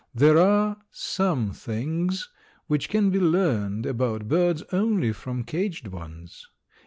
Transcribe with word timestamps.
There 0.15 0.39
are 0.39 0.77
some 0.89 1.51
things 1.51 2.27
which 2.65 2.89
can 2.89 3.11
be 3.11 3.19
learned 3.19 3.85
about 3.85 4.27
birds 4.27 4.63
only 4.71 5.11
from 5.13 5.43
caged 5.43 5.89
ones. 5.89 6.47